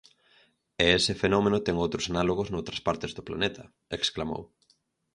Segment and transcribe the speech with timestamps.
[0.83, 3.63] "E ese fenómeno ten outros análogos noutras partes do planeta",
[3.97, 4.43] exclamou.